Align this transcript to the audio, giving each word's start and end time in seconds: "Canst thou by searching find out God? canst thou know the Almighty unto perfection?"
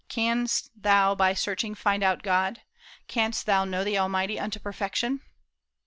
"Canst 0.09 0.71
thou 0.75 1.13
by 1.13 1.35
searching 1.35 1.75
find 1.75 2.01
out 2.01 2.23
God? 2.23 2.61
canst 3.07 3.45
thou 3.45 3.65
know 3.65 3.83
the 3.83 3.99
Almighty 3.99 4.39
unto 4.39 4.59
perfection?" 4.59 5.21